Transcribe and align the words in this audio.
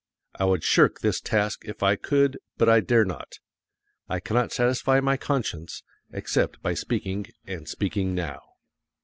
I 0.39 0.45
would 0.45 0.63
shirk 0.63 1.01
this 1.01 1.21
task 1.21 1.65
if 1.65 1.83
I 1.83 1.95
could, 1.95 2.39
but 2.57 2.67
I 2.67 2.79
dare 2.79 3.05
not. 3.05 3.33
I 4.09 4.19
cannot 4.19 4.51
satisfy 4.51 4.99
my 4.99 5.15
conscience 5.15 5.83
except 6.11 6.59
by 6.63 6.73
speaking, 6.73 7.27
and 7.45 7.69
speaking 7.69 8.15
now. 8.15 8.39